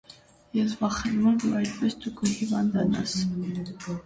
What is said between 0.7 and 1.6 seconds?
վախենում եմ, որ